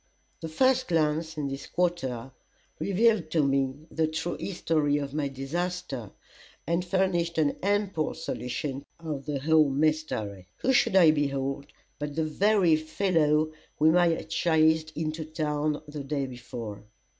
[0.39, 2.31] The first glance in this quarter
[2.79, 6.09] revealed to me the true history of my disaster,
[6.65, 10.47] and furnished an ample solution of the whole mystery.
[10.57, 11.67] Who should I behold
[11.99, 16.83] but the very fellow whom I had chased into town the day before.